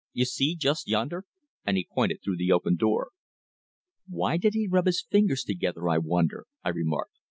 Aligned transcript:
You 0.13 0.25
see, 0.25 0.55
just 0.55 0.87
yonder," 0.87 1.25
and 1.63 1.77
he 1.77 1.87
pointed 1.93 2.23
through 2.23 2.37
the 2.37 2.51
open 2.51 2.75
door. 2.75 3.11
"Why 4.07 4.37
did 4.37 4.55
he 4.55 4.67
rub 4.67 4.87
his 4.87 5.03
fingers 5.03 5.43
together, 5.43 5.87
I 5.89 5.99
wonder?" 5.99 6.47
I 6.63 6.69
remarked. 6.69 7.13